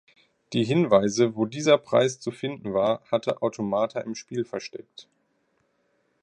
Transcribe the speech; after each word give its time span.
Die 0.53 0.63
Hinweise, 0.63 1.35
wo 1.35 1.45
dieser 1.45 1.77
Preis 1.77 2.19
zu 2.19 2.31
finden 2.31 2.73
war, 2.73 3.03
hatte 3.11 3.43
Automata 3.43 3.99
im 3.99 4.15
Spiel 4.15 4.45
versteckt. 4.45 5.07